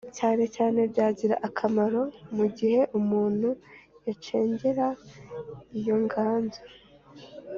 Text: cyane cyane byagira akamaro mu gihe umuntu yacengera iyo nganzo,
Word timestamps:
cyane 0.17 0.43
cyane 0.55 0.79
byagira 0.91 1.35
akamaro 1.47 2.01
mu 2.35 2.45
gihe 2.57 2.81
umuntu 2.99 3.49
yacengera 4.05 4.87
iyo 5.79 5.95
nganzo, 6.03 6.61